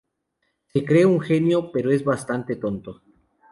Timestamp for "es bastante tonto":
1.91-3.03